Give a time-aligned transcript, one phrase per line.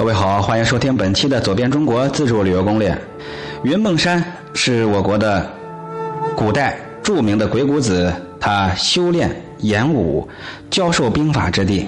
[0.00, 2.90] 各位好，欢迎收听本期的《走遍中国自助旅游攻略》。
[3.64, 5.46] 云梦山是我国的
[6.34, 8.10] 古代著名的鬼谷子
[8.40, 10.26] 他修炼、演武、
[10.70, 11.86] 教授兵法之地，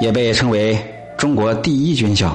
[0.00, 0.78] 也被称为
[1.18, 2.32] 中国第一军校。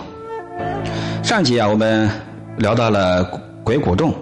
[1.24, 2.10] 上集啊，我们
[2.58, 3.24] 聊到了
[3.64, 4.14] 鬼谷洞。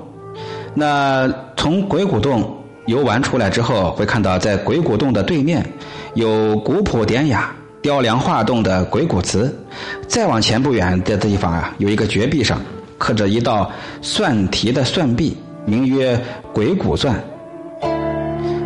[0.75, 1.27] 那
[1.57, 5.65] 从鬼谷洞游玩出来之后，会看到在鬼谷洞的对面
[6.13, 7.51] 有古朴典雅。
[7.85, 9.55] 雕梁画栋的鬼谷祠，
[10.07, 12.59] 再往前不远的地方啊，有一个绝壁上
[12.97, 13.71] 刻着一道
[14.01, 16.17] 算题的算壁，名曰
[16.51, 17.15] 《鬼谷传》。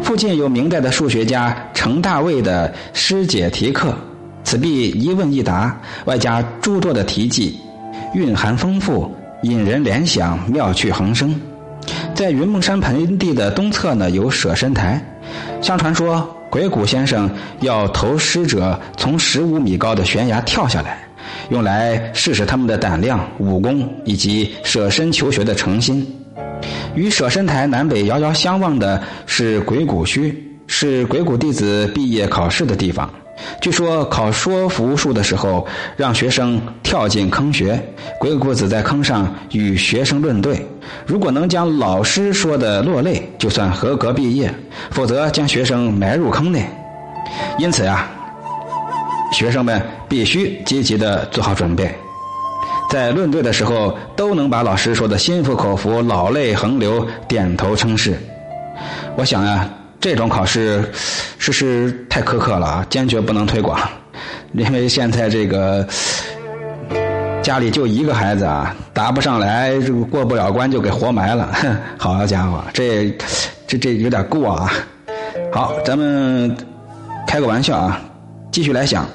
[0.01, 3.93] 附近有明代的数学家程大卫的诗解题刻，
[4.45, 7.59] 此壁一问一答，外加诸多的题记，
[8.13, 11.35] 蕴含丰富，引人联想，妙趣横生。
[12.15, 15.05] 在云梦山盆地的东侧呢，有舍身台，
[15.61, 16.37] 相传说。
[16.49, 17.29] 鬼谷先生
[17.61, 21.07] 要投师者从十五米高的悬崖跳下来，
[21.49, 26.05] 用来试试他们的胆量、武功以及舍身求学的诚心。
[26.95, 30.33] 与舍身台南北遥遥相望的是鬼谷墟，
[30.65, 33.07] 是鬼谷弟子毕业考试的地方。
[33.61, 37.81] 据说考说服术的时候，让学生跳进坑穴，
[38.19, 40.65] 鬼谷子在坑上与学生论对。
[41.05, 44.49] 如果能将老师说的落泪，就算合格毕业；
[44.91, 46.67] 否则将学生埋入坑内。
[47.57, 48.09] 因此呀，
[49.31, 51.93] 学生们必须积极的做好准备，
[52.89, 58.17] 在论对的时候都能把老师说的心服口服、老泪横流、点头称是。
[59.15, 59.69] 我想啊。
[59.99, 60.83] 这种考试，
[61.37, 62.87] 是是太苛刻了啊！
[62.89, 63.77] 坚决不能推广，
[64.53, 65.85] 因为现在这个
[67.43, 71.51] 家里就一个孩子啊，答不上来，这个过不了关就给活埋了。
[71.53, 73.13] 哼 好家伙，这
[73.67, 74.71] 这这有点过啊！
[75.51, 76.55] 好，咱们
[77.27, 78.01] 开个玩笑啊，
[78.51, 79.05] 继续来想，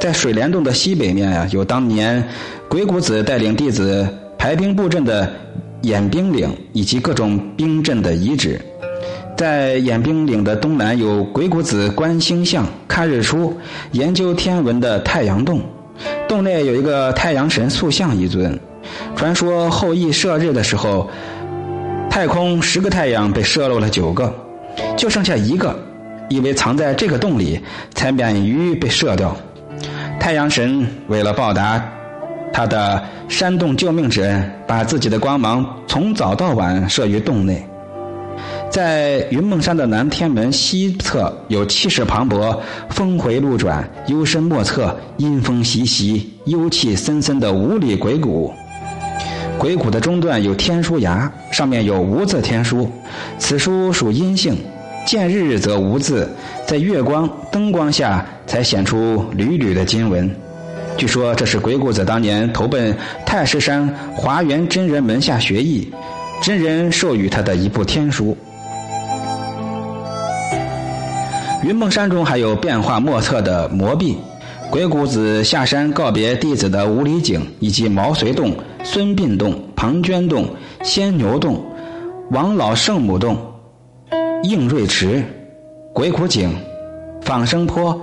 [0.00, 2.22] 在水帘洞的西北面呀，有当年
[2.68, 4.08] 鬼谷子带领弟子
[4.38, 5.28] 排兵布阵的
[5.82, 8.60] 演兵岭，以及各种兵阵的遗址。
[9.38, 13.56] 在演兵岭的东南有鬼谷子观星象、看日出、
[13.92, 15.62] 研究天文的太阳洞，
[16.26, 18.58] 洞内有一个太阳神塑像一尊。
[19.14, 21.08] 传说后羿射日的时候，
[22.10, 24.34] 太空十个太阳被射落了九个，
[24.96, 25.78] 就剩下一个，
[26.28, 27.60] 因为藏在这个洞里，
[27.94, 29.36] 才免于被射掉。
[30.18, 31.80] 太阳神为了报答
[32.52, 37.64] 他的山洞救命之恩，把自己的光芒从早到晚射于洞内。
[38.70, 42.56] 在云梦山的南天门西侧，有气势磅礴、
[42.90, 48.52] 峰回路转、幽深莫测、阴风习习、幽气森森的五里鬼谷。
[49.58, 52.88] 鬼谷的中段有天书崖，上面有无字天书。
[53.38, 54.56] 此书属阴性，
[55.04, 56.28] 见日则无字，
[56.66, 60.30] 在月光、灯光下才显出缕缕的金文。
[60.96, 65.90] 据说这是鬼谷子当年投奔太师山华元真人门下学艺，
[66.42, 68.36] 真人授予他的一部天书。
[71.60, 74.16] 云梦山中还有变化莫测的魔壁，
[74.70, 78.54] 鬼谷子下山告别弟子的五里井，以及毛遂洞、
[78.84, 80.48] 孙膑洞、庞涓洞、
[80.84, 81.60] 仙牛洞、
[82.30, 83.36] 王老圣母洞、
[84.44, 85.24] 应瑞池、
[85.92, 86.54] 鬼谷井、
[87.22, 88.00] 仿生坡、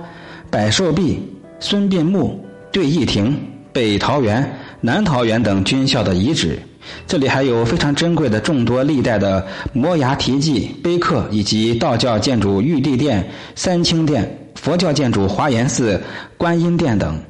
[0.50, 1.22] 百寿壁、
[1.58, 2.38] 孙膑墓、
[2.70, 3.34] 对弈亭、
[3.72, 6.58] 北桃园、南桃园等军校的遗址。
[7.06, 16.00] 这里还有非常珍贵的众多历代的摩崖题记、碑刻，以及道教建筑玉帝殿、三清殿、佛教建筑华严寺、
[16.36, 17.20] 观音殿等。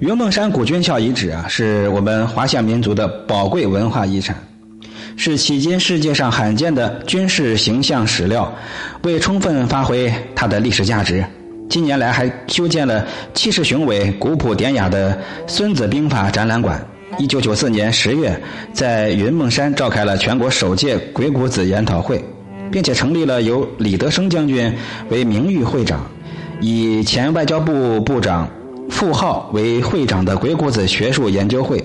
[0.00, 4.36] 云梦山古军校遗址啊，是我们华夏民族的宝贵文化遗产，
[5.16, 8.52] 是迄今世界上罕见的军事形象史料。
[9.04, 11.24] 为充分发挥它的历史价值。
[11.72, 13.02] 近年来还修建了
[13.32, 15.10] 气势雄伟、古朴典雅的
[15.46, 16.78] 《孙子兵法》展览馆。
[17.18, 18.38] 一九九四年十月，
[18.74, 22.22] 在云梦山召开了全国首届鬼谷子研讨会，
[22.70, 24.70] 并且成立了由李德生将军
[25.08, 26.04] 为名誉会长、
[26.60, 28.46] 以前外交部部长
[28.90, 31.82] 傅浩为会长的鬼谷子学术研究会，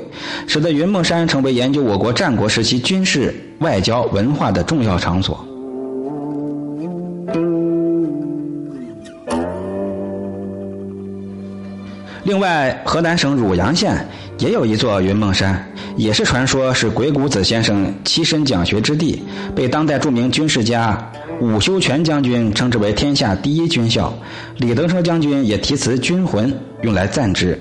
[0.47, 5.47] 使得云梦山成为研究我国战国时期军事、外交、文化的重要场所。
[12.27, 14.05] 另外，河南省汝阳县
[14.37, 15.65] 也有一座云梦山，
[15.95, 19.23] 也是传说是鬼谷子先生栖身讲学之地，
[19.55, 21.09] 被当代著名军事家
[21.39, 24.13] 伍修权将军称之为天下第一军校。
[24.57, 26.53] 李德生将军也题词“军魂”
[26.83, 27.57] 用来赞之。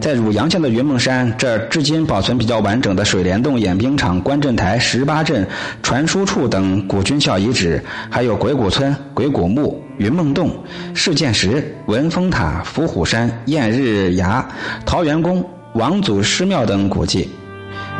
[0.00, 5.46] 在汝阳县的云梦山，这至今保存比较完整的水帘洞、演兵场、观阵台、十八阵、
[5.82, 10.50] 传书处等古军校遗址，还有鬼谷村、鬼谷墓、云梦洞、
[10.94, 14.46] 事件石、文峰塔、伏虎山、燕日崖、
[14.84, 17.28] 桃源宫、王祖师庙等古迹。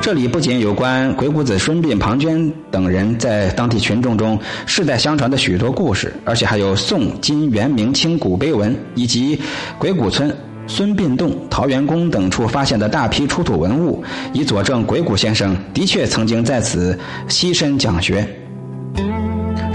[0.00, 9.40] 这里不仅有关鬼谷子、孙膑、庞涓等人在当地群众中世代相传的许多故事，而且还有宋、金、元、明清古碑文，以及
[9.78, 10.32] 鬼谷村。
[10.66, 14.02] 孙膑洞、桃源宫等处发现的大批出土文物，
[14.32, 16.98] 以佐证鬼谷先生的确曾经在此
[17.28, 18.26] 栖身讲学。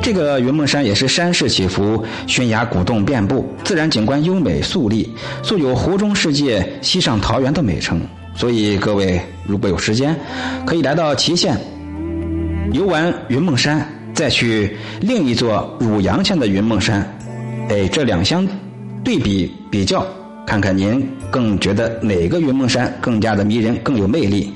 [0.01, 5.07] 这个云梦山也是山势起伏，悬崖古洞遍布，自然景观优美肃丽，
[5.43, 8.01] 素有“湖中世界，西上桃源”的美称。
[8.33, 10.15] 所以各位如果有时间，
[10.65, 11.55] 可以来到祁县
[12.73, 17.07] 游玩云梦山，再去另一座汝阳县的云梦山，
[17.69, 18.47] 哎，这两相
[19.03, 20.03] 对比比较。
[20.51, 24.51] 看看您更觉得哪个云梦山更加的迷人，更有魅力。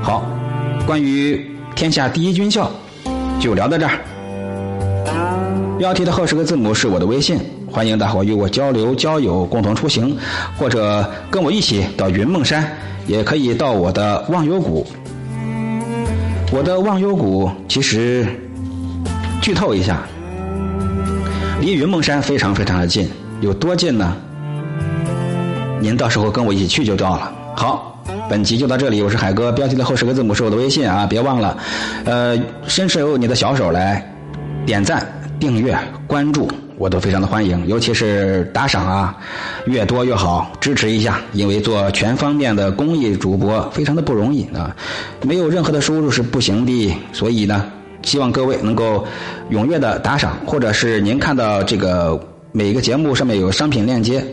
[0.00, 0.26] 好，
[0.86, 2.70] 关于天下第一军校，
[3.38, 4.00] 就聊到这儿。
[5.78, 7.38] 标题的后十个字母是我的微信，
[7.70, 10.16] 欢迎大伙与我交流交友，共同出行，
[10.56, 12.66] 或者跟我一起到云梦山，
[13.06, 14.86] 也可以到我的忘忧谷。
[16.50, 18.26] 我的忘忧谷其实
[19.42, 20.00] 剧透一下，
[21.60, 23.06] 离云梦山非常非常的近，
[23.42, 24.16] 有多近呢？
[25.80, 27.32] 您到时候跟我一起去就到了。
[27.54, 29.52] 好，本集就到这里，我是海哥。
[29.52, 31.56] 标题的后十个字母是我的微信啊，别忘了。
[32.04, 32.36] 呃，
[32.66, 34.04] 伸出你的小手来，
[34.64, 35.06] 点赞、
[35.38, 35.76] 订阅、
[36.06, 37.66] 关注，我都非常的欢迎。
[37.66, 39.16] 尤其是打赏啊，
[39.66, 41.20] 越多越好，支持一下。
[41.32, 44.74] 因为做全方面的公益主播非常的不容易啊，
[45.22, 46.96] 没有任何的收入是不行的。
[47.12, 47.70] 所以呢，
[48.02, 49.06] 希望各位能够
[49.50, 52.18] 踊跃的打赏，或者是您看到这个
[52.52, 54.24] 每一个节目上面有商品链接。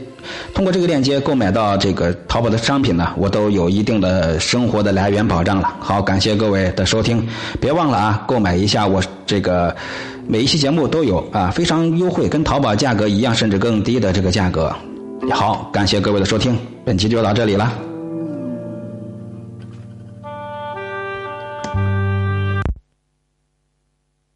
[0.54, 5.76] 通过这个链接购买到这个淘宝的商品呢，我都有一定的生活的来源保障了。
[5.80, 7.28] 好，感谢各位的收听，
[7.60, 9.76] 别忘了啊，购买一下我这个
[10.28, 14.74] 每一期节目都有啊，非常优惠，跟淘宝价格一样，甚至更低的这个价格。
[15.32, 17.93] 好，感谢各位的收听，本期就到这里了。